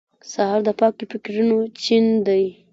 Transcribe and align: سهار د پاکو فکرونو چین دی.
سهار 0.31 0.59
د 0.67 0.69
پاکو 0.79 1.03
فکرونو 1.11 1.57
چین 1.83 2.05
دی. 2.27 2.43